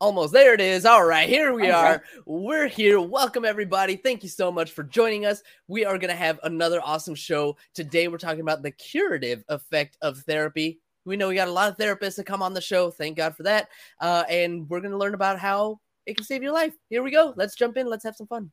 [0.00, 0.84] Almost there it is.
[0.84, 2.02] All right, here we are.
[2.26, 3.00] We're here.
[3.00, 3.96] Welcome, everybody.
[3.96, 5.42] Thank you so much for joining us.
[5.68, 7.56] We are going to have another awesome show.
[7.74, 10.80] Today, we're talking about the curative effect of therapy.
[11.04, 12.90] We know we got a lot of therapists that come on the show.
[12.90, 13.68] Thank God for that.
[14.00, 16.74] Uh, and we're going to learn about how it can save your life.
[16.90, 17.32] Here we go.
[17.36, 17.86] Let's jump in.
[17.88, 18.50] Let's have some fun.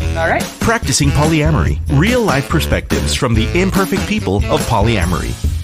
[0.00, 0.42] All right.
[0.60, 5.59] Practicing polyamory, real life perspectives from the imperfect people of polyamory.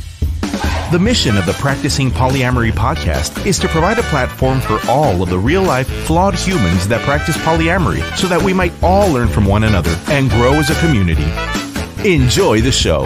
[0.93, 5.29] The mission of the Practicing Polyamory podcast is to provide a platform for all of
[5.29, 9.47] the real life, flawed humans that practice polyamory so that we might all learn from
[9.47, 11.27] one another and grow as a community.
[12.09, 13.05] Enjoy the show.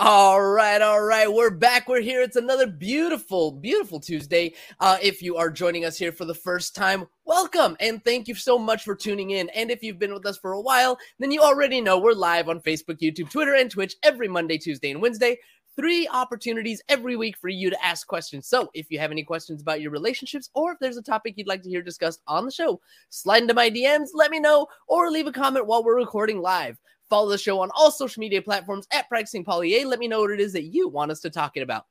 [0.00, 1.26] All right, all right.
[1.26, 1.88] We're back.
[1.88, 2.22] We're here.
[2.22, 4.54] It's another beautiful, beautiful Tuesday.
[4.78, 8.36] Uh, if you are joining us here for the first time, welcome and thank you
[8.36, 9.48] so much for tuning in.
[9.48, 12.48] And if you've been with us for a while, then you already know we're live
[12.48, 15.36] on Facebook, YouTube, Twitter, and Twitch every Monday, Tuesday, and Wednesday.
[15.74, 18.46] Three opportunities every week for you to ask questions.
[18.46, 21.48] So if you have any questions about your relationships or if there's a topic you'd
[21.48, 25.10] like to hear discussed on the show, slide into my DMs, let me know, or
[25.10, 26.78] leave a comment while we're recording live.
[27.10, 29.86] Follow the show on all social media platforms at Practicing Poly A.
[29.86, 31.86] Let me know what it is that you want us to talk about.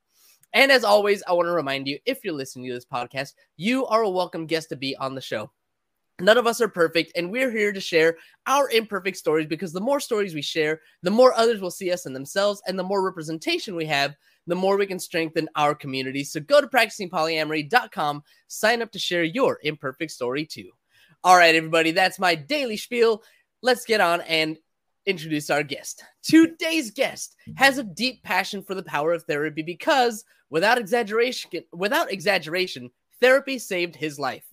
[0.52, 3.86] And as always, I want to remind you if you're listening to this podcast, you
[3.86, 5.50] are a welcome guest to be on the show.
[6.20, 9.80] None of us are perfect, and we're here to share our imperfect stories because the
[9.80, 13.04] more stories we share, the more others will see us in themselves, and the more
[13.04, 14.16] representation we have,
[14.48, 16.24] the more we can strengthen our community.
[16.24, 20.70] So go to practicingpolyamory.com, sign up to share your imperfect story too.
[21.22, 23.22] All right, everybody, that's my daily spiel.
[23.62, 24.58] Let's get on and
[25.08, 26.04] introduce our guest.
[26.22, 32.12] Today's guest has a deep passion for the power of therapy because without exaggeration, without
[32.12, 34.44] exaggeration, therapy saved his life.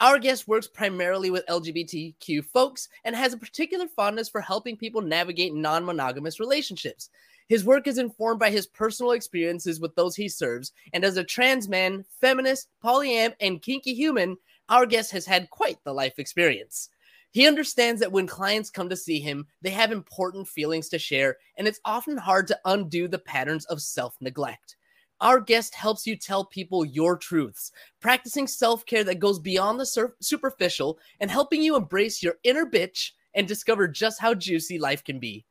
[0.00, 5.02] Our guest works primarily with LGBTQ folks and has a particular fondness for helping people
[5.02, 7.10] navigate non-monogamous relationships.
[7.48, 11.24] His work is informed by his personal experiences with those he serves, and as a
[11.24, 14.38] trans man, feminist, polyam, and kinky human,
[14.70, 16.88] our guest has had quite the life experience.
[17.32, 21.38] He understands that when clients come to see him, they have important feelings to share,
[21.56, 24.76] and it's often hard to undo the patterns of self neglect.
[25.22, 29.86] Our guest helps you tell people your truths, practicing self care that goes beyond the
[29.86, 35.02] sur- superficial and helping you embrace your inner bitch and discover just how juicy life
[35.02, 35.46] can be.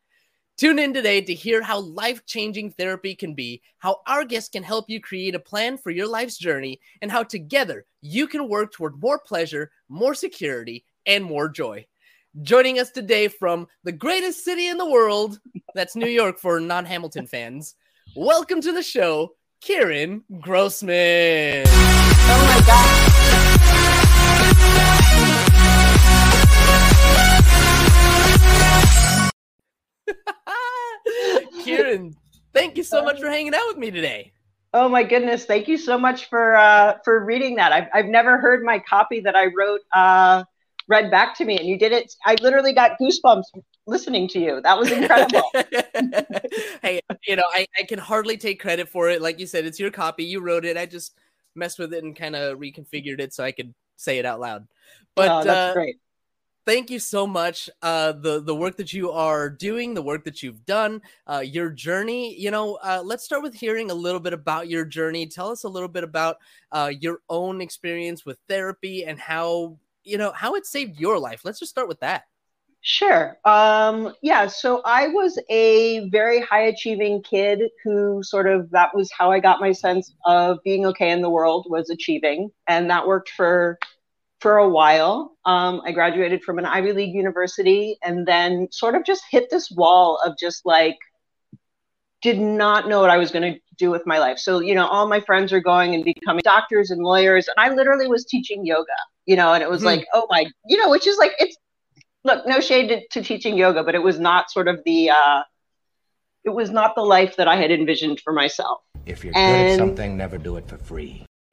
[0.58, 4.62] Tune in today to hear how life changing therapy can be, how our guest can
[4.62, 8.72] help you create a plan for your life's journey, and how together you can work
[8.72, 11.85] toward more pleasure, more security, and more joy.
[12.41, 15.39] Joining us today from the greatest city in the world,
[15.75, 17.75] that's New York for non Hamilton fans.
[18.16, 21.66] Welcome to the show, Kieran Grosman.
[21.67, 23.07] Oh my God.
[31.66, 32.16] Kieran,
[32.53, 34.31] thank you so much for hanging out with me today.
[34.73, 35.44] Oh my goodness!
[35.44, 37.73] Thank you so much for uh, for reading that.
[37.73, 40.45] I've I've never heard my copy that I wrote uh,
[40.91, 43.46] read back to me and you did it i literally got goosebumps
[43.88, 44.62] listening to you.
[44.62, 45.44] That was incredible.
[46.81, 49.22] Hey you know I, I can hardly take credit for it.
[49.22, 50.24] Like you said it's your copy.
[50.24, 50.78] You wrote it.
[50.78, 51.16] I just
[51.56, 54.68] messed with it and kind of reconfigured it so i could say it out loud.
[55.16, 55.97] But oh, that's uh, great.
[56.66, 60.41] thank you so much uh the the work that you are doing the work that
[60.41, 62.35] you've done uh your journey.
[62.40, 65.28] You know uh let's start with hearing a little bit about your journey.
[65.28, 66.38] Tell us a little bit about
[66.72, 71.41] uh your own experience with therapy and how you know, how it saved your life.
[71.44, 72.23] Let's just start with that.
[72.84, 73.38] Sure.
[73.45, 74.47] Um, yeah.
[74.47, 79.40] So I was a very high achieving kid who sort of that was how I
[79.40, 83.78] got my sense of being okay in the world was achieving, and that worked for
[84.40, 85.38] for a while.
[85.45, 89.69] Um, I graduated from an Ivy League university, and then sort of just hit this
[89.69, 90.97] wall of just like
[92.22, 94.38] did not know what I was going to do with my life.
[94.38, 97.48] So, you know, all my friends are going and becoming doctors and lawyers.
[97.48, 98.88] And I literally was teaching yoga,
[99.26, 99.88] you know, and it was mm-hmm.
[99.88, 101.58] like, oh my, you know, which is like, it's,
[102.24, 105.42] look, no shade to, to teaching yoga, but it was not sort of the, uh,
[106.44, 108.82] it was not the life that I had envisioned for myself.
[109.06, 111.26] If you're and, good at something, never do it for free.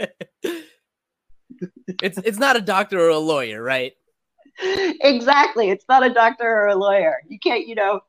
[2.02, 3.92] it's it's not a doctor or a lawyer, right?
[5.00, 5.70] Exactly.
[5.70, 7.18] It's not a doctor or a lawyer.
[7.28, 8.00] You can't, you know,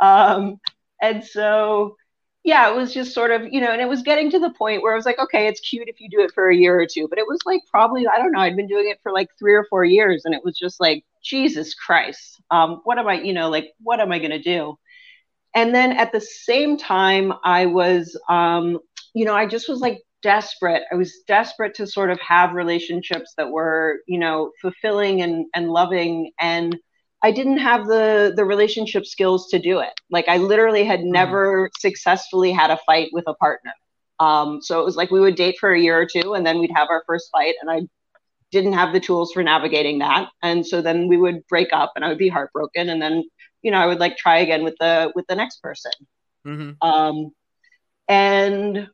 [0.00, 0.58] um,
[1.02, 1.96] and so,
[2.44, 4.82] yeah, it was just sort of, you know, and it was getting to the point
[4.82, 6.86] where I was like, okay, it's cute if you do it for a year or
[6.86, 7.08] two.
[7.08, 9.54] But it was like probably, I don't know, I'd been doing it for like three
[9.54, 10.22] or four years.
[10.24, 14.00] And it was just like, Jesus Christ, um, what am I, you know, like, what
[14.00, 14.76] am I going to do?
[15.54, 18.78] And then at the same time, I was, um,
[19.14, 20.82] you know, I just was like desperate.
[20.90, 25.68] I was desperate to sort of have relationships that were, you know, fulfilling and, and
[25.68, 26.32] loving.
[26.40, 26.76] And
[27.22, 29.92] I didn't have the the relationship skills to do it.
[30.10, 31.12] Like I literally had mm.
[31.12, 33.72] never successfully had a fight with a partner.
[34.18, 36.58] Um, so it was like we would date for a year or two, and then
[36.58, 37.82] we'd have our first fight, and I
[38.50, 42.04] didn't have the tools for navigating that, and so then we would break up, and
[42.04, 43.24] I would be heartbroken, and then
[43.62, 45.92] you know I would like try again with the with the next person.
[46.46, 46.88] Mm-hmm.
[46.88, 47.30] Um,
[48.08, 48.88] and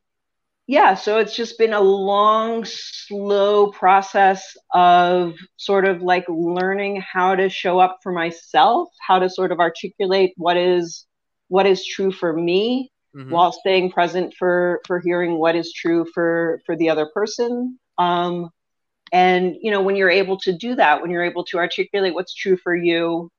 [0.69, 7.33] yeah, so it's just been a long, slow process of sort of like learning how
[7.33, 11.07] to show up for myself, how to sort of articulate what is
[11.47, 13.31] what is true for me mm-hmm.
[13.31, 17.79] while staying present for for hearing what is true for for the other person.
[17.97, 18.51] Um,
[19.11, 22.35] and you know, when you're able to do that, when you're able to articulate what's
[22.35, 23.31] true for you,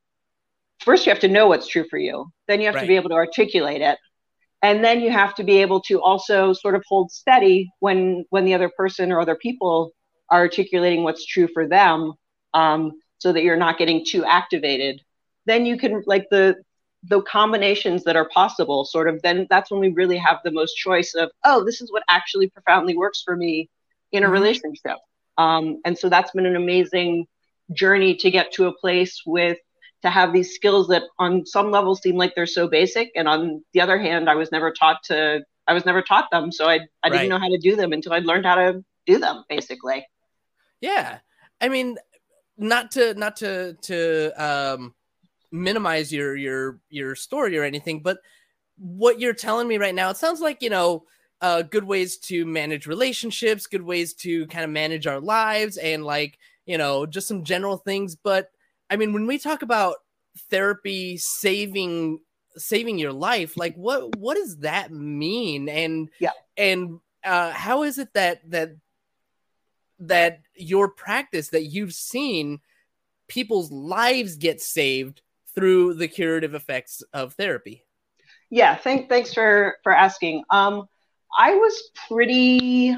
[0.81, 2.27] first you have to know what's true for you.
[2.49, 2.81] Then you have right.
[2.81, 4.01] to be able to articulate it
[4.63, 8.45] and then you have to be able to also sort of hold steady when when
[8.45, 9.93] the other person or other people
[10.31, 12.13] are articulating what's true for them
[12.55, 15.01] um, so that you're not getting too activated
[15.47, 16.57] then you can like the
[17.05, 20.75] the combinations that are possible sort of then that's when we really have the most
[20.75, 23.69] choice of oh this is what actually profoundly works for me
[24.13, 24.35] in a mm-hmm.
[24.35, 24.97] relationship
[25.39, 27.27] um, and so that's been an amazing
[27.73, 29.57] journey to get to a place with
[30.03, 33.63] to have these skills that on some level seem like they're so basic and on
[33.73, 36.81] the other hand i was never taught to i was never taught them so i,
[37.03, 40.07] I didn't know how to do them until i learned how to do them basically.
[40.81, 41.19] Yeah.
[41.61, 41.99] I mean
[42.57, 44.95] not to not to to um
[45.51, 48.19] minimize your your your story or anything but
[48.77, 51.05] what you're telling me right now it sounds like you know
[51.43, 56.05] uh, good ways to manage relationships good ways to kind of manage our lives and
[56.05, 58.51] like you know just some general things but
[58.91, 59.97] I mean, when we talk about
[60.51, 62.21] therapy saving
[62.57, 65.69] saving your life, like what what does that mean?
[65.69, 68.71] And yeah, and uh, how is it that that
[70.01, 72.61] that your practice that you've seen
[73.29, 75.23] people's lives get saved
[75.55, 77.85] through the curative effects of therapy?
[78.51, 80.43] Yeah, thank, thanks for for asking.
[80.51, 80.89] Um,
[81.39, 82.97] I was pretty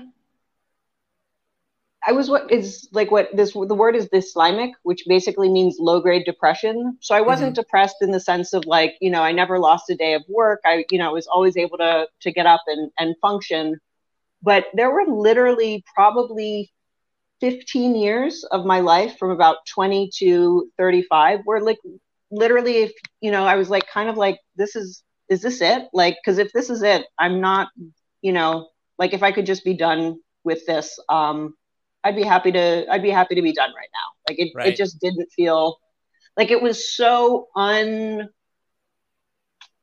[2.07, 6.01] I was what is like what this the word is dysthymic, which basically means low
[6.01, 6.99] grade depression.
[7.01, 7.63] So I wasn't mm-hmm.
[7.63, 10.61] depressed in the sense of like you know I never lost a day of work.
[10.65, 13.79] I you know I was always able to to get up and and function.
[14.43, 16.73] But there were literally probably
[17.41, 21.79] 15 years of my life from about 20 to 35 where like
[22.31, 25.89] literally if you know I was like kind of like this is is this it
[25.93, 27.69] like because if this is it I'm not
[28.23, 28.69] you know
[28.99, 31.55] like if I could just be done with this um
[32.05, 34.29] I'd be happy to I'd be happy to be done right now.
[34.29, 34.69] Like it right.
[34.69, 35.79] it just didn't feel
[36.37, 38.29] like it was so un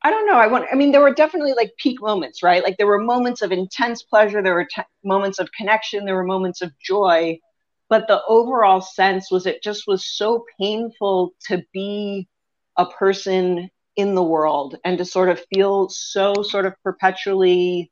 [0.01, 0.38] I don't know.
[0.38, 2.63] I want I mean there were definitely like peak moments, right?
[2.63, 6.24] Like there were moments of intense pleasure, there were t- moments of connection, there were
[6.24, 7.38] moments of joy,
[7.89, 12.27] but the overall sense was it just was so painful to be
[12.77, 17.92] a person in the world and to sort of feel so sort of perpetually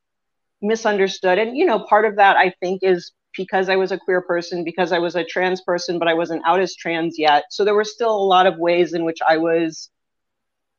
[0.61, 4.21] misunderstood and you know part of that i think is because I was a queer
[4.21, 7.45] person, because I was a trans person, but I wasn't out as trans yet.
[7.51, 9.89] So there were still a lot of ways in which I was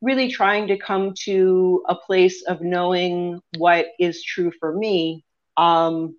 [0.01, 5.25] really trying to come to a place of knowing what is true for me.
[5.57, 6.17] Um,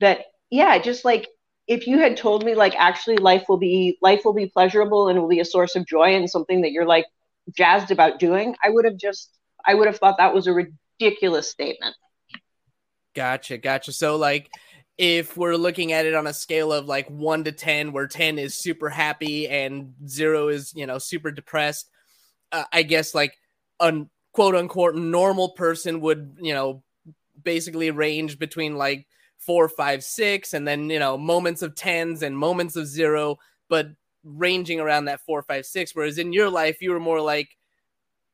[0.00, 1.28] that, yeah, just like
[1.66, 5.20] if you had told me like actually life will be life will be pleasurable and
[5.20, 7.06] will be a source of joy and something that you're like
[7.56, 9.30] jazzed about doing, I would have just
[9.66, 11.94] I would have thought that was a ridiculous statement.
[13.14, 13.92] Gotcha, gotcha.
[13.92, 14.50] So like
[14.98, 18.38] if we're looking at it on a scale of like 1 to 10 where 10
[18.38, 21.88] is super happy and 0 is you know super depressed
[22.52, 23.38] uh, i guess like
[23.80, 24.02] a
[24.32, 26.82] quote unquote normal person would you know
[27.42, 29.06] basically range between like
[29.38, 33.38] four five six and then you know moments of tens and moments of zero
[33.68, 33.88] but
[34.24, 37.48] ranging around that four five six whereas in your life you were more like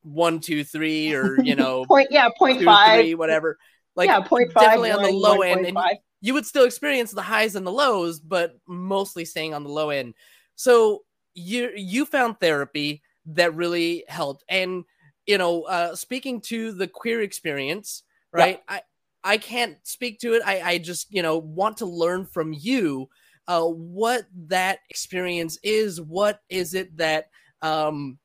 [0.04, 3.00] one two three or you know point yeah point two, five.
[3.00, 3.58] three, whatever.
[3.96, 5.78] Like yeah, point five, definitely on the low end and
[6.24, 9.90] you would still experience the highs and the lows, but mostly staying on the low
[9.90, 10.14] end.
[10.56, 11.02] So
[11.34, 14.42] you you found therapy that really helped.
[14.48, 14.84] And
[15.26, 18.62] you know, uh, speaking to the queer experience, right?
[18.70, 18.76] Yeah.
[19.24, 20.42] I I can't speak to it.
[20.46, 23.10] I I just you know want to learn from you
[23.46, 26.00] uh, what that experience is.
[26.00, 27.28] What is it that
[27.60, 28.18] um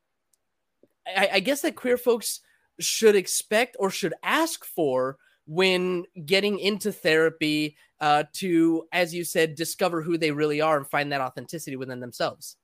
[1.06, 2.40] I, I guess that queer folks
[2.80, 5.18] should expect or should ask for
[5.50, 10.88] when getting into therapy uh, to, as you said, discover who they really are and
[10.88, 12.56] find that authenticity within themselves?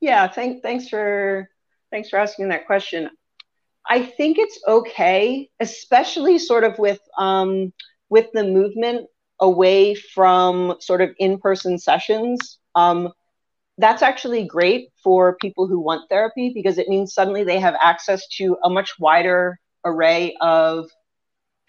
[0.00, 1.50] Yeah, thank, thanks for
[1.90, 3.10] thanks for asking that question.
[3.86, 7.74] I think it's okay, especially sort of with um,
[8.08, 9.06] with the movement
[9.38, 12.58] away from sort of in-person sessions.
[12.74, 13.12] Um,
[13.76, 18.26] that's actually great for people who want therapy because it means suddenly they have access
[18.28, 20.88] to a much wider array of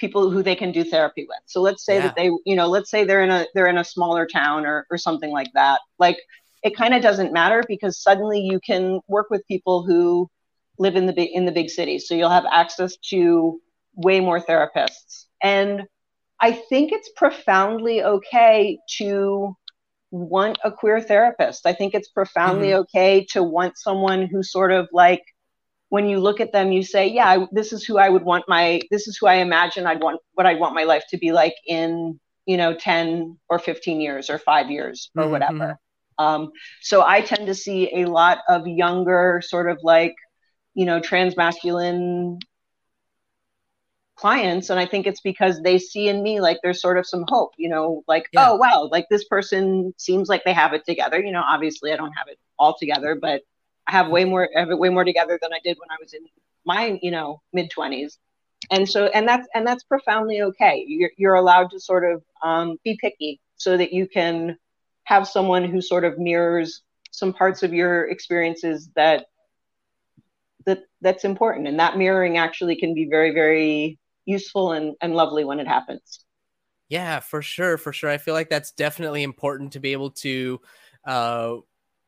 [0.01, 1.39] people who they can do therapy with.
[1.45, 2.07] So let's say yeah.
[2.07, 4.85] that they, you know, let's say they're in a they're in a smaller town or
[4.89, 5.79] or something like that.
[5.99, 6.17] Like
[6.63, 10.29] it kind of doesn't matter because suddenly you can work with people who
[10.77, 12.07] live in the big in the big cities.
[12.07, 13.61] So you'll have access to
[13.95, 15.25] way more therapists.
[15.41, 15.83] And
[16.39, 19.55] I think it's profoundly okay to
[20.09, 21.65] want a queer therapist.
[21.67, 22.81] I think it's profoundly mm-hmm.
[22.81, 25.23] okay to want someone who sort of like
[25.91, 28.79] when you look at them, you say, yeah, this is who I would want my,
[28.91, 31.53] this is who I imagine I'd want, what I'd want my life to be like
[31.67, 35.31] in, you know, 10 or 15 years or five years or mm-hmm.
[35.33, 35.77] whatever.
[36.17, 40.15] Um, so I tend to see a lot of younger, sort of like,
[40.75, 42.39] you know, transmasculine
[44.15, 44.69] clients.
[44.69, 47.51] And I think it's because they see in me like there's sort of some hope,
[47.57, 48.51] you know, like, yeah.
[48.51, 51.21] oh, wow, like this person seems like they have it together.
[51.21, 53.50] You know, obviously I don't have it all together, but I
[53.91, 56.21] have way more, have it way more together than I did when I was in
[56.65, 58.17] my, you know, mid 20s.
[58.69, 60.85] And so, and that's, and that's profoundly okay.
[60.87, 64.57] You're, you're allowed to sort of um, be picky so that you can
[65.03, 66.81] have someone who sort of mirrors
[67.11, 69.25] some parts of your experiences that
[70.65, 75.43] that that's important and that mirroring actually can be very very useful and, and lovely
[75.43, 76.23] when it happens
[76.87, 80.59] yeah for sure for sure i feel like that's definitely important to be able to
[81.05, 81.55] uh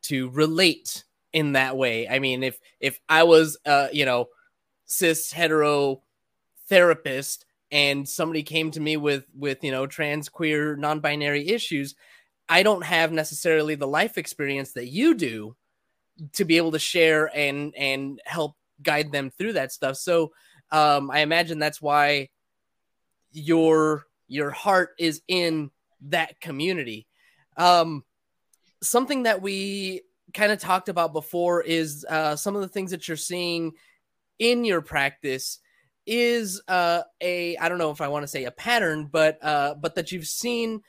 [0.04, 2.08] to relate in that way.
[2.08, 4.28] I mean, if if I was uh, you know,
[4.86, 6.04] cis hetero
[6.70, 11.96] therapist and somebody came to me with with, you know, trans queer non-binary issues,
[12.48, 15.56] I don't have necessarily the life experience that you do
[16.34, 19.98] to be able to share and and help guide them through that stuff.
[19.98, 20.32] So,
[20.72, 22.30] um I imagine that's why
[23.32, 25.72] your your heart is in
[26.02, 27.08] that community.
[27.58, 28.04] Um
[28.84, 30.02] something that we
[30.34, 33.72] kind of talked about before is uh, some of the things that you're seeing
[34.40, 35.60] in your practice
[36.06, 39.76] is uh, a I don't know if I want to say a pattern, but uh,
[39.76, 40.82] but that you've seen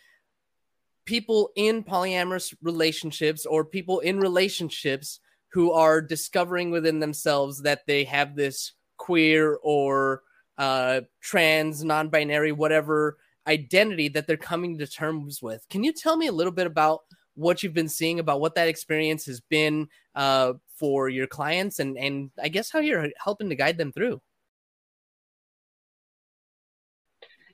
[1.04, 5.20] people in polyamorous relationships or people in relationships
[5.52, 10.22] who are discovering within themselves that they have this queer or
[10.58, 15.68] uh, trans, non-binary, whatever identity that they're coming to terms with.
[15.68, 17.00] Can you tell me a little bit about
[17.34, 21.96] what you've been seeing about what that experience has been uh, for your clients and
[21.98, 24.20] and I guess how you're helping to guide them through.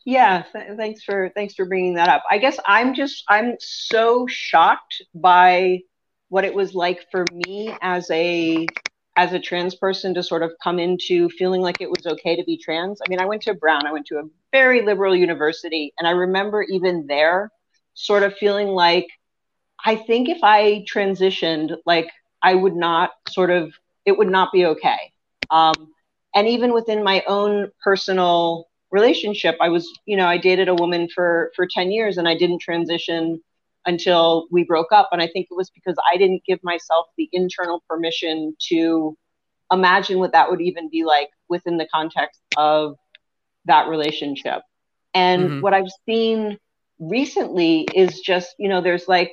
[0.05, 2.23] Yeah, th- thanks for thanks for bringing that up.
[2.31, 5.81] I guess I'm just I'm so shocked by
[6.29, 8.67] what it was like for me as a
[9.17, 12.45] as a trans person to sort of come into feeling like it was okay to
[12.45, 13.01] be trans.
[13.05, 14.23] I mean, I went to Brown, I went to a
[14.53, 17.51] very liberal university, and I remember even there
[17.95, 19.07] sort of feeling like
[19.85, 22.11] I think if I transitioned, like
[22.43, 23.73] I would not sort of,
[24.05, 25.13] it would not be okay.
[25.51, 25.93] Um,
[26.35, 31.09] and even within my own personal relationship, I was, you know, I dated a woman
[31.15, 33.41] for for ten years, and I didn't transition
[33.87, 35.09] until we broke up.
[35.13, 39.17] And I think it was because I didn't give myself the internal permission to
[39.73, 42.97] imagine what that would even be like within the context of
[43.65, 44.63] that relationship.
[45.15, 45.61] And mm-hmm.
[45.61, 46.59] what I've seen
[46.99, 49.33] recently is just, you know, there's like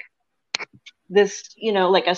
[1.10, 2.16] this, you know, like a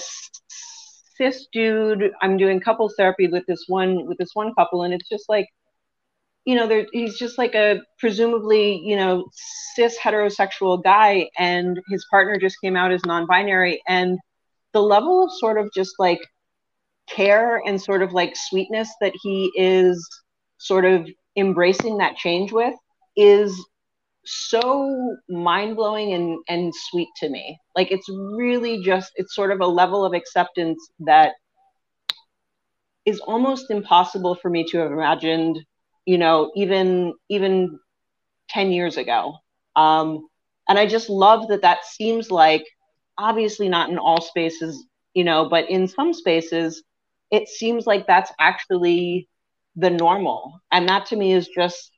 [1.17, 2.11] cis dude.
[2.21, 5.47] I'm doing couples therapy with this one with this one couple, and it's just like,
[6.45, 9.25] you know, there he's just like a presumably, you know,
[9.75, 14.17] cis heterosexual guy, and his partner just came out as non-binary, and
[14.73, 16.19] the level of sort of just like
[17.09, 20.07] care and sort of like sweetness that he is
[20.59, 22.75] sort of embracing that change with
[23.15, 23.65] is
[24.25, 27.57] so mind blowing and, and sweet to me.
[27.75, 31.33] Like it's really just, it's sort of a level of acceptance that
[33.05, 35.59] is almost impossible for me to have imagined,
[36.05, 37.79] you know, even, even
[38.49, 39.35] 10 years ago.
[39.75, 40.27] Um,
[40.67, 42.65] and I just love that that seems like,
[43.17, 46.83] obviously not in all spaces, you know, but in some spaces,
[47.31, 49.27] it seems like that's actually
[49.75, 50.59] the normal.
[50.71, 51.91] And that to me is just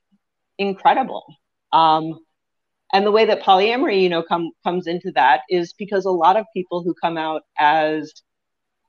[0.58, 1.24] incredible.
[1.72, 2.18] Um,
[2.92, 6.36] and the way that polyamory, you know, come comes into that is because a lot
[6.36, 8.12] of people who come out as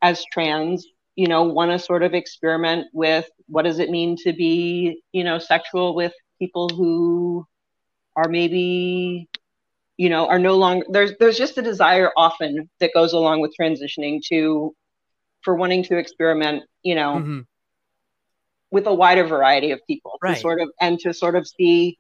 [0.02, 0.86] as trans,
[1.16, 5.24] you know, want to sort of experiment with what does it mean to be, you
[5.24, 7.48] know, sexual with people who
[8.16, 9.30] are maybe
[9.98, 13.54] you know are no longer there's there's just a desire often that goes along with
[13.60, 14.75] transitioning to
[15.42, 17.40] for wanting to experiment you know mm-hmm.
[18.72, 20.38] with a wider variety of people right.
[20.38, 21.98] sort of and to sort of see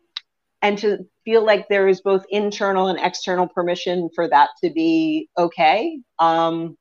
[0.63, 5.29] and to feel like there is both internal and external permission for that to be
[5.37, 6.75] okay um,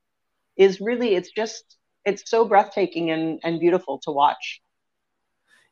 [0.57, 4.63] is really it's just it's so breathtaking and, and beautiful to watch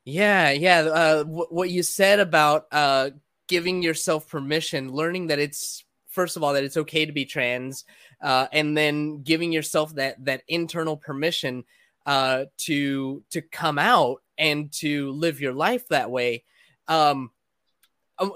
[0.04, 0.80] Yeah, yeah.
[0.80, 3.10] Uh, w- what you said about uh,
[3.48, 7.84] giving yourself permission, learning that it's first of all that it's okay to be trans,
[8.22, 11.64] uh, and then giving yourself that that internal permission
[12.06, 16.44] uh, to to come out and to live your life that way.
[16.88, 17.30] Um,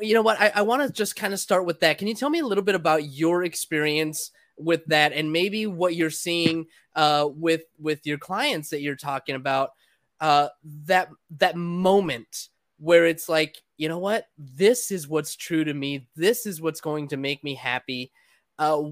[0.01, 0.41] you know what?
[0.41, 1.99] I, I want to just kind of start with that.
[1.99, 5.95] Can you tell me a little bit about your experience with that, and maybe what
[5.95, 9.73] you're seeing uh, with with your clients that you're talking about?
[10.21, 10.49] Uh,
[10.87, 12.49] that that moment
[12.79, 14.29] where it's like, you know what?
[14.39, 16.07] This is what's true to me.
[16.17, 18.13] This is what's going to make me happy.
[18.59, 18.91] Uh,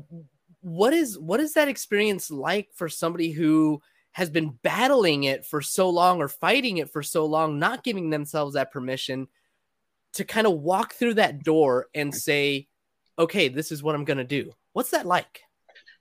[0.60, 3.80] what is what is that experience like for somebody who
[4.12, 8.10] has been battling it for so long or fighting it for so long, not giving
[8.10, 9.26] themselves that permission
[10.14, 12.68] to kind of walk through that door and say,
[13.18, 14.52] okay, this is what I'm going to do.
[14.72, 15.42] What's that like?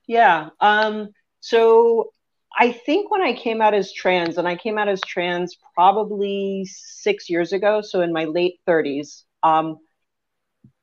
[0.06, 0.50] Yeah.
[0.60, 1.08] Um,
[1.40, 2.12] so
[2.58, 6.66] I think when I came out as trans, and I came out as trans probably
[6.66, 9.78] six years ago, so in my late 30s, um,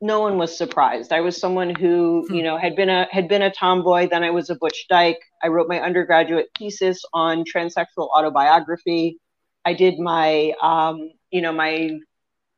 [0.02, 1.12] no one was surprised.
[1.12, 2.34] I was someone who, hmm.
[2.34, 4.08] you know, had been a had been a tomboy.
[4.10, 5.20] Then I was a butch dyke.
[5.44, 9.20] I wrote my undergraduate thesis on transsexual autobiography.
[9.66, 12.00] I did my, um, you know, my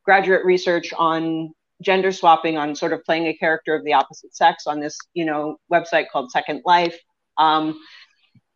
[0.04, 4.68] graduate research on gender swapping, on sort of playing a character of the opposite sex
[4.68, 6.98] on this, you know, website called Second Life.
[7.38, 7.80] Um,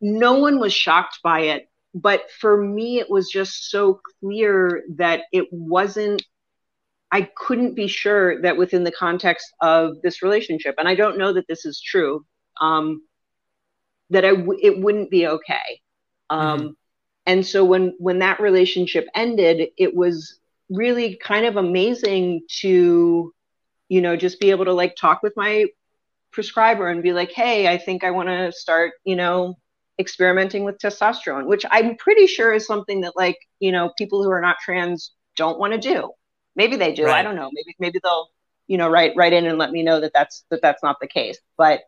[0.00, 5.22] no one was shocked by it, but for me, it was just so clear that
[5.32, 6.22] it wasn't
[7.12, 11.32] I couldn't be sure that within the context of this relationship, and I don't know
[11.32, 12.26] that this is true,
[12.60, 13.02] um,
[14.10, 15.80] that I w- it wouldn't be okay.
[16.30, 16.68] Um, mm-hmm.
[17.26, 20.38] And so when when that relationship ended, it was
[20.70, 23.32] really kind of amazing to,
[23.88, 25.66] you know, just be able to like talk with my
[26.32, 29.56] prescriber and be like, hey, I think I want to start, you know,
[29.98, 34.30] experimenting with testosterone, which I'm pretty sure is something that like, you know, people who
[34.30, 36.10] are not trans don't want to do.
[36.56, 37.04] Maybe they do.
[37.04, 37.20] Right.
[37.20, 37.50] I don't know.
[37.52, 38.28] Maybe maybe they'll
[38.66, 41.06] you know write write in and let me know that that's that that's not the
[41.06, 41.38] case.
[41.56, 41.82] But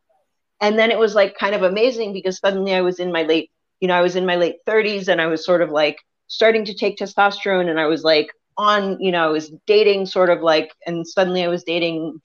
[0.60, 3.50] and then it was like kind of amazing because suddenly I was in my late
[3.80, 6.66] you know I was in my late 30s and I was sort of like starting
[6.66, 10.40] to take testosterone and I was like on you know I was dating sort of
[10.42, 12.20] like and suddenly I was dating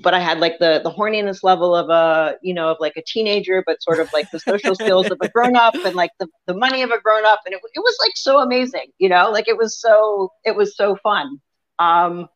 [0.00, 3.02] but I had like the the horniness level of a you know of like a
[3.02, 6.28] teenager, but sort of like the social skills of a grown up and like the,
[6.46, 9.30] the money of a grown up, and it, it was like so amazing, you know,
[9.30, 11.40] like it was so it was so fun.
[11.78, 12.28] Um,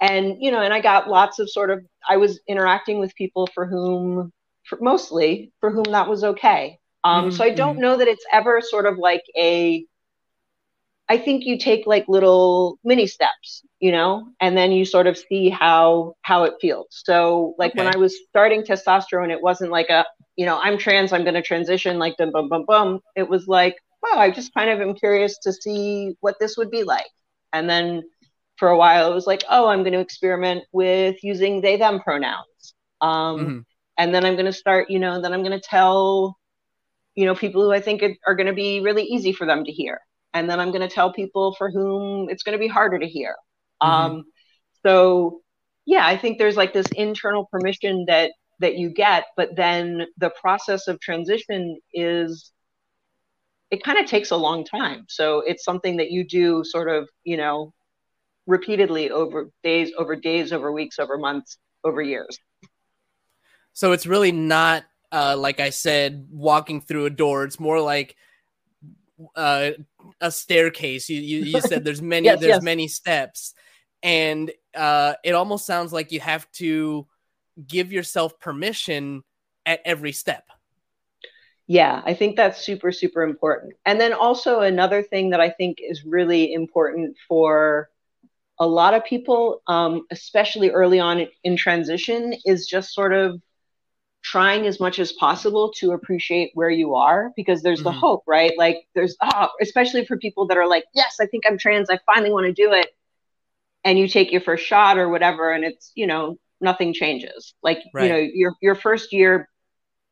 [0.00, 3.48] and you know, and I got lots of sort of I was interacting with people
[3.54, 4.32] for whom,
[4.64, 6.78] for mostly for whom that was okay.
[7.04, 7.36] Um, mm-hmm.
[7.36, 7.82] So I don't mm-hmm.
[7.82, 9.84] know that it's ever sort of like a.
[11.08, 15.16] I think you take like little mini steps, you know, and then you sort of
[15.16, 16.88] see how how it feels.
[16.90, 17.84] So like okay.
[17.84, 20.04] when I was starting testosterone, it wasn't like a
[20.36, 23.00] you know I'm trans, I'm going to transition like bum bum bum bum.
[23.14, 26.70] It was like wow, I just kind of am curious to see what this would
[26.70, 27.10] be like,
[27.52, 28.04] and then
[28.56, 32.00] for a while it was like oh i'm going to experiment with using they them
[32.00, 33.58] pronouns um, mm-hmm.
[33.98, 36.36] and then i'm going to start you know then i'm going to tell
[37.14, 39.72] you know people who i think are going to be really easy for them to
[39.72, 40.00] hear
[40.36, 43.06] and then i'm going to tell people for whom it's going to be harder to
[43.06, 43.34] hear
[43.82, 43.90] mm-hmm.
[43.90, 44.24] um,
[44.84, 45.40] so
[45.84, 50.30] yeah i think there's like this internal permission that that you get but then the
[50.40, 52.52] process of transition is
[53.70, 57.08] it kind of takes a long time so it's something that you do sort of
[57.24, 57.72] you know
[58.46, 62.38] repeatedly over days, over days, over weeks, over months, over years.
[63.72, 67.44] So it's really not uh, like I said, walking through a door.
[67.44, 68.16] It's more like
[69.34, 69.70] uh,
[70.20, 71.08] a staircase.
[71.08, 72.62] You, you, you said there's many yes, there's yes.
[72.62, 73.54] many steps,
[74.02, 77.06] and uh, it almost sounds like you have to
[77.66, 79.22] give yourself permission
[79.64, 80.44] at every step.
[81.66, 83.74] Yeah, I think that's super super important.
[83.84, 87.88] And then also another thing that I think is really important for
[88.58, 93.40] a lot of people, um, especially early on in transition, is just sort of
[94.30, 97.84] trying as much as possible to appreciate where you are because there's mm-hmm.
[97.84, 98.52] the hope, right?
[98.58, 101.98] Like there's, oh, especially for people that are like, yes, I think I'm trans, I
[102.06, 102.88] finally want to do it.
[103.84, 107.54] And you take your first shot or whatever, and it's, you know, nothing changes.
[107.62, 108.02] Like, right.
[108.02, 109.48] you know, your your first year,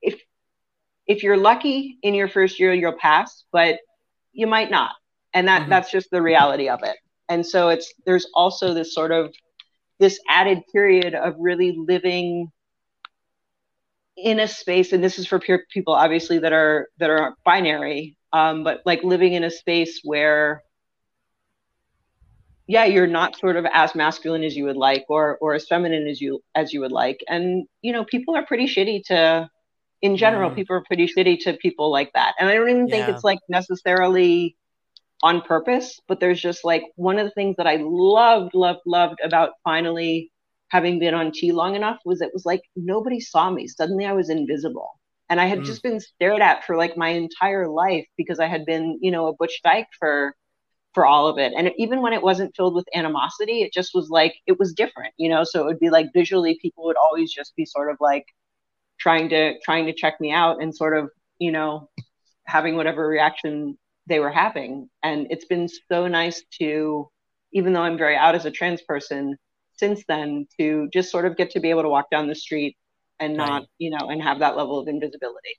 [0.00, 0.20] if
[1.08, 3.80] if you're lucky in your first year, you'll pass, but
[4.32, 4.92] you might not.
[5.32, 5.70] And that mm-hmm.
[5.70, 6.96] that's just the reality of it
[7.28, 9.34] and so it's there's also this sort of
[9.98, 12.50] this added period of really living
[14.16, 18.64] in a space and this is for people obviously that are that are binary um,
[18.64, 20.62] but like living in a space where
[22.66, 26.06] yeah you're not sort of as masculine as you would like or or as feminine
[26.06, 29.48] as you as you would like and you know people are pretty shitty to
[30.00, 30.54] in general mm.
[30.54, 33.14] people are pretty shitty to people like that and i don't even think yeah.
[33.14, 34.56] it's like necessarily
[35.24, 39.20] on purpose, but there's just like one of the things that I loved, loved, loved
[39.24, 40.30] about finally
[40.74, 43.68] having been on T long enough was it was like nobody saw me.
[43.68, 44.90] Suddenly I was invisible.
[45.30, 45.64] And I had mm.
[45.64, 49.28] just been stared at for like my entire life because I had been, you know,
[49.28, 50.34] a butch dyke for
[50.92, 51.52] for all of it.
[51.56, 55.14] And even when it wasn't filled with animosity, it just was like it was different,
[55.16, 55.44] you know.
[55.44, 58.26] So it would be like visually people would always just be sort of like
[58.98, 61.08] trying to trying to check me out and sort of,
[61.38, 61.88] you know,
[62.46, 64.90] having whatever reaction they were having.
[65.04, 67.08] And it's been so nice to,
[67.52, 69.38] even though I'm very out as a trans person
[69.76, 72.76] since then, to just sort of get to be able to walk down the street
[73.20, 73.68] and not, right.
[73.78, 75.58] you know, and have that level of invisibility.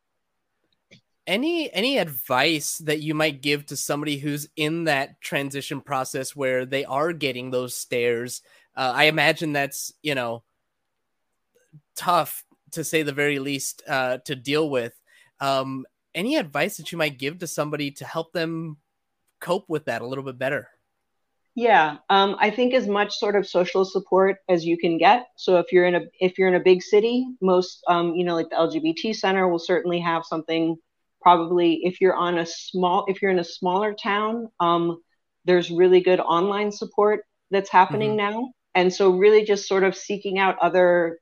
[1.27, 6.65] Any any advice that you might give to somebody who's in that transition process where
[6.65, 8.41] they are getting those stares?
[8.75, 10.43] Uh, I imagine that's you know
[11.95, 14.93] tough to say the very least uh, to deal with.
[15.39, 18.77] Um, any advice that you might give to somebody to help them
[19.39, 20.69] cope with that a little bit better?
[21.55, 25.27] Yeah, um, I think as much sort of social support as you can get.
[25.37, 28.35] So if you're in a if you're in a big city, most um, you know
[28.35, 30.75] like the LGBT center will certainly have something.
[31.21, 35.01] Probably if you're on a small if you're in a smaller town, um,
[35.45, 38.35] there's really good online support that's happening mm-hmm.
[38.35, 38.51] now.
[38.75, 41.19] And so really just sort of seeking out other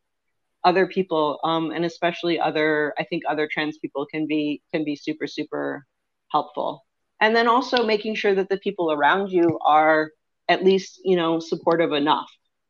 [0.63, 4.95] other people um, and especially other i think other trans people can be can be
[4.95, 5.85] super super
[6.31, 6.85] helpful
[7.19, 10.11] and then also making sure that the people around you are
[10.49, 12.29] at least you know supportive enough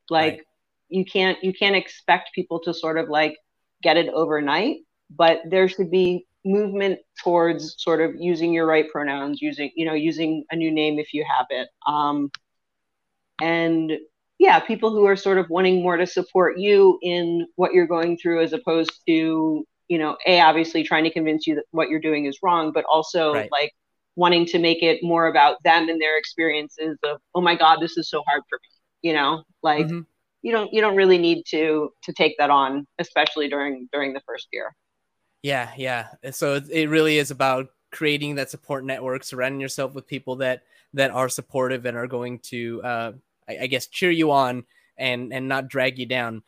[0.10, 0.42] like right.
[0.90, 3.36] you can't you can't expect people to sort of like
[3.82, 4.78] get it overnight
[5.10, 9.94] but there should be movement towards sort of using your right pronouns using you know
[9.94, 12.30] using a new name if you have it um,
[13.42, 13.94] and
[14.40, 18.18] yeah, people who are sort of wanting more to support you in what you're going
[18.18, 22.02] through as opposed to, you know, A, obviously trying to convince you that what you're
[22.02, 23.50] doing is wrong, but also right.
[23.52, 23.72] like
[24.15, 27.97] wanting to make it more about them and their experiences of, oh my God, this
[27.97, 29.10] is so hard for me.
[29.10, 30.02] You know, like mm-hmm.
[30.41, 34.21] you don't you don't really need to to take that on, especially during during the
[34.26, 34.73] first year.
[35.41, 36.08] Yeah, yeah.
[36.32, 41.12] So it really is about creating that support network, surrounding yourself with people that that
[41.12, 43.12] are supportive and are going to uh,
[43.49, 44.63] I, I guess cheer you on
[44.97, 46.43] and and not drag you down.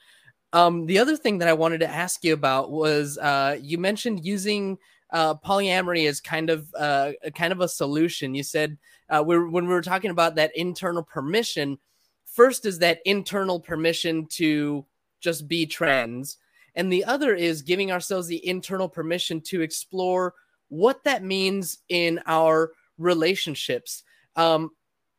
[0.54, 4.26] Um, the other thing that I wanted to ask you about was uh, you mentioned
[4.26, 4.78] using
[5.16, 8.36] uh, polyamory is kind of uh, kind of a solution.
[8.36, 8.78] You said
[9.10, 11.78] uh, we when we were talking about that internal permission.
[12.26, 14.86] First is that internal permission to
[15.22, 16.38] just be trans,
[16.76, 20.34] and the other is giving ourselves the internal permission to explore
[20.68, 24.04] what that means in our relationships.
[24.36, 24.72] Um,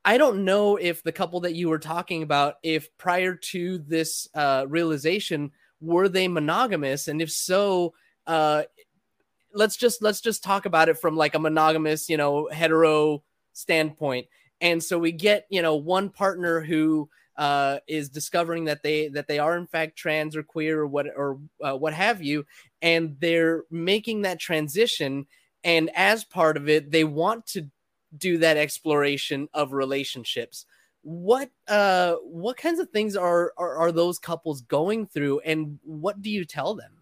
[0.05, 4.29] I don't know if the couple that you were talking about, if prior to this
[4.35, 7.95] uh, realization, were they monogamous, and if so,
[8.27, 8.65] uh,
[9.57, 14.27] let's just let's just talk about it from like a monogamous, you know, hetero standpoint.
[14.61, 19.29] And so we get you know one partner who uh, is discovering that they that
[19.29, 22.47] they are in fact trans or queer or what or uh, what have you,
[22.83, 25.27] and they're making that transition.
[25.65, 27.69] And as part of it, they want to
[28.17, 30.67] do that exploration of relationships.
[31.03, 35.41] What uh what kinds of things are, are are those couples going through?
[35.41, 36.93] And what do you tell them?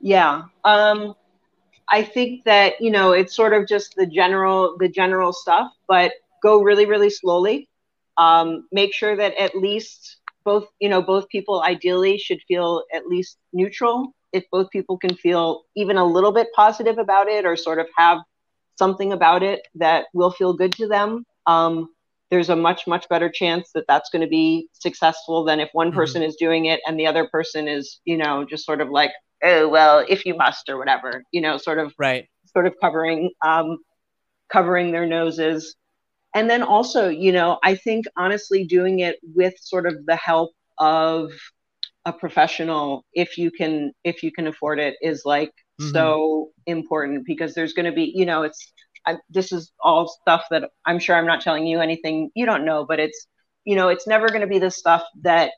[0.00, 0.42] Yeah.
[0.64, 1.14] Um
[1.90, 6.12] i think that you know it's sort of just the general the general stuff but
[6.42, 7.68] go really really slowly
[8.16, 13.06] um make sure that at least both you know both people ideally should feel at
[13.06, 17.56] least neutral if both people can feel even a little bit positive about it or
[17.56, 18.18] sort of have
[18.76, 21.88] something about it that will feel good to them, um,
[22.30, 25.88] there's a much much better chance that that's going to be successful than if one
[25.88, 25.96] mm-hmm.
[25.96, 29.12] person is doing it and the other person is you know just sort of like
[29.42, 33.30] oh well if you must or whatever you know sort of right sort of covering
[33.44, 33.78] um,
[34.50, 35.74] covering their noses
[36.34, 40.52] and then also you know i think honestly doing it with sort of the help
[40.78, 41.30] of
[42.04, 45.90] a professional if you can if you can afford it is like mm-hmm.
[45.90, 48.72] so important because there's going to be you know it's
[49.06, 52.64] I, this is all stuff that i'm sure i'm not telling you anything you don't
[52.64, 53.26] know but it's
[53.64, 55.52] you know it's never going to be the stuff that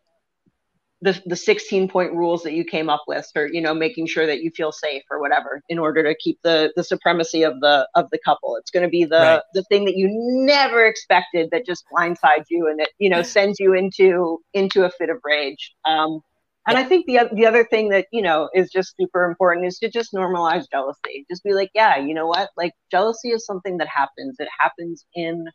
[1.03, 4.27] the, the 16 point rules that you came up with or you know making sure
[4.27, 7.87] that you feel safe or whatever in order to keep the the supremacy of the
[7.95, 9.43] of the couple it's going to be the right.
[9.53, 13.61] the thing that you never expected that just blindsides you and that you know sends
[13.61, 16.21] you into into a fit of rage um
[16.69, 19.79] and I think the the other thing that you know is just super important is
[19.79, 21.25] to just normalize jealousy.
[21.31, 22.51] Just be like, yeah, you know what?
[22.57, 24.37] Like jealousy is something that happens.
[24.41, 25.47] It happens in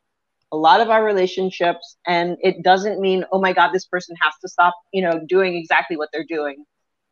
[0.51, 4.33] a lot of our relationships, and it doesn't mean, oh my God, this person has
[4.41, 6.65] to stop, you know, doing exactly what they're doing.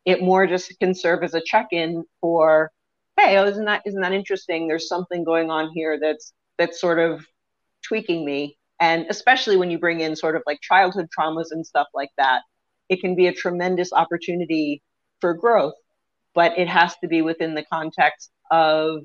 [0.04, 2.70] It more just can serve as a check-in for,
[3.18, 4.68] hey, oh, isn't that isn't that interesting?
[4.68, 7.26] There's something going on here that's that's sort of
[7.86, 8.56] tweaking me.
[8.80, 12.42] And especially when you bring in sort of like childhood traumas and stuff like that,
[12.88, 14.82] it can be a tremendous opportunity
[15.20, 15.74] for growth.
[16.34, 19.00] But it has to be within the context of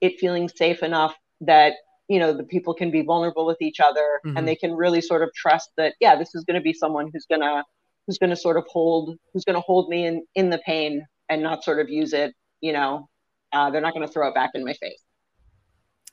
[0.00, 1.74] it feeling safe enough that
[2.12, 4.36] you know the people can be vulnerable with each other mm-hmm.
[4.36, 7.08] and they can really sort of trust that yeah this is going to be someone
[7.10, 7.64] who's going to
[8.06, 11.02] who's going to sort of hold who's going to hold me in in the pain
[11.30, 13.08] and not sort of use it you know
[13.54, 15.02] uh, they're not going to throw it back in my face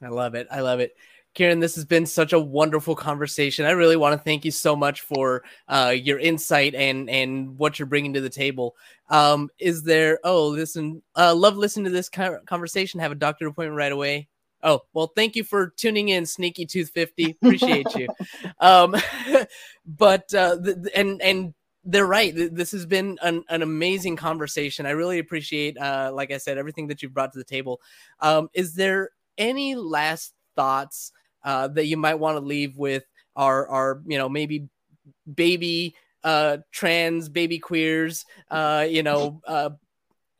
[0.01, 0.95] i love it i love it
[1.35, 3.63] Kieran, this has been such a wonderful conversation.
[3.63, 7.77] I really want to thank you so much for uh, your insight and and what
[7.77, 8.75] you're bringing to the table.
[9.09, 10.19] Um, is there?
[10.23, 12.99] Oh, listen, uh, love listening to this conversation.
[12.99, 14.27] Have a doctor appointment right away.
[14.61, 17.31] Oh, well, thank you for tuning in, Sneaky Tooth 50.
[17.31, 18.07] Appreciate you.
[18.59, 18.95] Um,
[19.85, 20.57] but, uh,
[20.95, 21.53] and, and,
[21.85, 22.33] they're right.
[22.35, 24.85] This has been an, an amazing conversation.
[24.85, 27.79] I really appreciate, uh, like I said, everything that you've brought to the table.
[28.19, 33.05] Um, is there any last thoughts uh, that you might want to leave with
[33.37, 34.67] our, our, you know, maybe
[35.33, 39.69] baby uh trans baby queers uh you know uh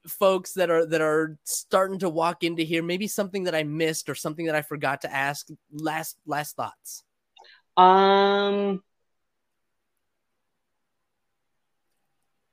[0.10, 4.10] folks that are that are starting to walk into here maybe something that i missed
[4.10, 7.04] or something that i forgot to ask last last thoughts?
[7.78, 8.84] Um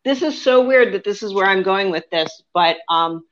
[0.04, 3.24] this is so weird that this is where i'm going with this but um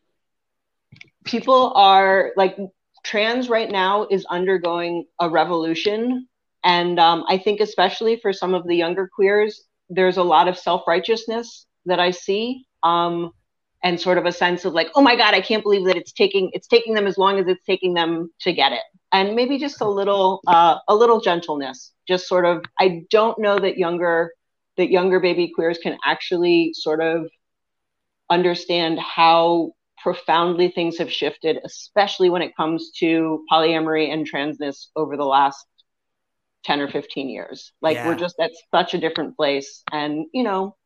[1.25, 2.57] people are like
[3.05, 6.27] trans right now is undergoing a revolution.
[6.65, 10.59] And um, i think especially for some of the younger queers there's a lot of
[10.59, 12.65] self-righteousness that i see.
[12.83, 13.33] Um,
[13.85, 16.11] and sort of a sense of like oh my god i can't believe that it's
[16.11, 18.83] taking it's taking them as long as it's taking them to get it.
[19.13, 23.59] And maybe just a little uh, a little gentleness just sort of i don't know
[23.59, 24.33] that younger
[24.77, 27.29] that younger baby queers can actually sort of
[28.29, 35.17] understand how profoundly things have shifted especially when it comes to polyamory and transness over
[35.17, 35.65] the last
[36.65, 37.73] 10 or 15 years.
[37.83, 38.09] Like yeah.
[38.09, 39.83] we're just at such a different place.
[39.93, 40.77] And you know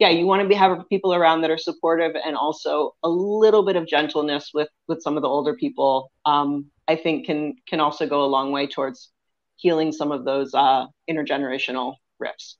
[0.00, 3.64] yeah, you want to be have people around that are supportive and also a little
[3.64, 6.10] bit of gentleness with with some of the older people.
[6.24, 9.10] Um, I think can can also go a long way towards
[9.56, 12.56] healing some of those uh, intergenerational rifts.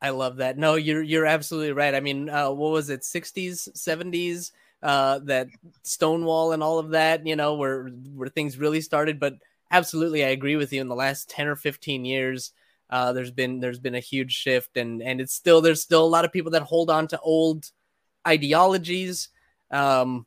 [0.00, 0.56] I love that.
[0.56, 1.94] No, you're you're absolutely right.
[1.94, 5.48] I mean, uh, what was it, 60s, 70s, uh, that
[5.82, 9.18] Stonewall and all of that, you know, where where things really started.
[9.18, 9.34] But
[9.72, 10.80] absolutely, I agree with you.
[10.80, 12.52] In the last 10 or 15 years,
[12.90, 16.08] uh, there's been there's been a huge shift, and and it's still there's still a
[16.08, 17.70] lot of people that hold on to old
[18.26, 19.28] ideologies.
[19.70, 20.26] Um,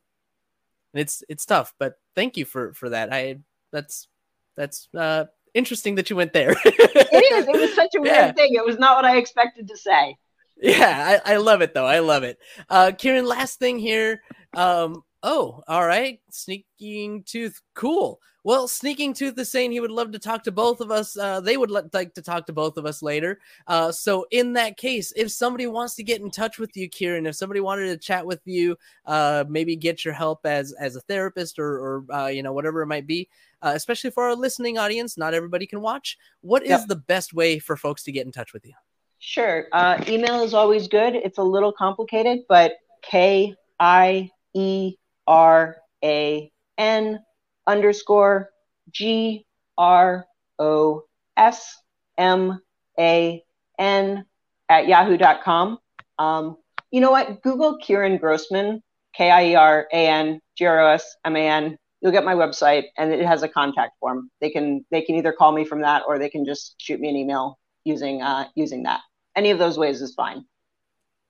[0.94, 3.12] it's it's tough, but thank you for for that.
[3.12, 3.38] I
[3.72, 4.08] that's
[4.56, 6.54] that's uh interesting that you went there.
[6.64, 7.48] it is.
[7.48, 8.32] It was such a weird yeah.
[8.32, 8.54] thing.
[8.54, 10.16] It was not what I expected to say.
[10.60, 11.86] Yeah, I, I love it though.
[11.86, 12.38] I love it.
[12.68, 14.22] Uh, Kieran, last thing here.
[14.54, 16.20] Um, oh, all right.
[16.30, 17.60] Sneaking tooth.
[17.74, 18.20] Cool.
[18.44, 21.16] Well, Sneaking Tooth is saying he would love to talk to both of us.
[21.16, 23.38] Uh, they would like to talk to both of us later.
[23.68, 27.26] Uh, so, in that case, if somebody wants to get in touch with you, Kieran,
[27.26, 31.00] if somebody wanted to chat with you, uh, maybe get your help as as a
[31.02, 33.28] therapist or, or uh, you know whatever it might be,
[33.62, 36.18] uh, especially for our listening audience, not everybody can watch.
[36.40, 36.88] What is yep.
[36.88, 38.72] the best way for folks to get in touch with you?
[39.20, 39.68] Sure.
[39.70, 41.14] Uh, email is always good.
[41.14, 44.96] It's a little complicated, but K I E
[45.32, 47.18] R A N
[47.66, 48.50] underscore
[48.90, 49.46] G
[49.78, 50.26] R
[50.58, 51.04] O
[51.38, 51.74] S
[52.18, 52.60] M
[52.98, 53.42] A
[53.78, 54.26] N
[54.68, 55.78] at yahoo.com.
[56.18, 56.58] Um,
[56.90, 57.42] you know what?
[57.42, 58.82] Google Kieran Grosman,
[59.14, 61.78] K I E R A N G R O S M A N.
[62.02, 64.28] You'll get my website and it has a contact form.
[64.42, 67.08] They can they can either call me from that or they can just shoot me
[67.08, 69.00] an email using uh, using that.
[69.34, 70.44] Any of those ways is fine.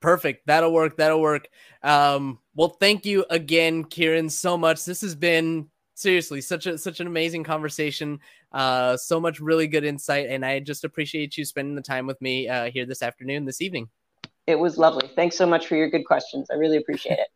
[0.01, 0.49] Perfect.
[0.49, 0.97] That'll work.
[0.97, 1.47] That'll work.
[1.85, 4.85] Um, well, thank you again, Kieran, so much.
[4.85, 8.19] This has been seriously such a such an amazing conversation.
[8.53, 12.21] Uh so much really good insight and i just appreciate you spending the time with
[12.23, 13.89] me uh here this afternoon this evening.
[14.47, 15.09] It was lovely.
[15.15, 16.49] Thanks so much for your good questions.
[16.51, 17.29] I really appreciate it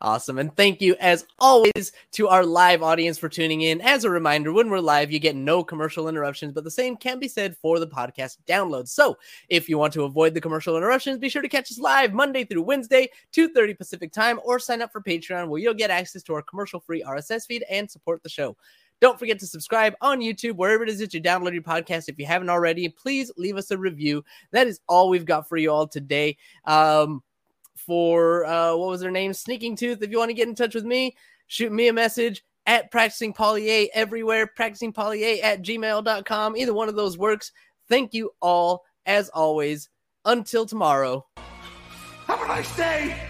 [0.00, 0.38] Awesome.
[0.38, 3.80] And thank you, as always, to our live audience for tuning in.
[3.80, 7.18] As a reminder, when we're live, you get no commercial interruptions, but the same can
[7.18, 8.88] be said for the podcast downloads.
[8.88, 9.16] So
[9.48, 12.44] if you want to avoid the commercial interruptions, be sure to catch us live Monday
[12.44, 16.34] through Wednesday, 2.30 Pacific time, or sign up for Patreon, where you'll get access to
[16.34, 18.56] our commercial-free RSS feed and support the show.
[19.00, 22.08] Don't forget to subscribe on YouTube, wherever it is that you download your podcast.
[22.08, 24.22] If you haven't already, please leave us a review.
[24.52, 26.36] That is all we've got for you all today.
[26.66, 27.22] Um,
[27.90, 29.32] for uh, what was her name?
[29.32, 30.00] Sneaking Tooth.
[30.00, 31.16] If you want to get in touch with me,
[31.48, 36.56] shoot me a message at practicing poly everywhere, practicing poly at gmail.com.
[36.56, 37.50] Either one of those works.
[37.88, 39.88] Thank you all, as always.
[40.24, 41.26] Until tomorrow.
[42.28, 43.29] Have a nice day.